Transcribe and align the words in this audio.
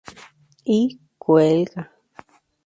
Y 0.65 0.99
cuelga. 1.19 1.91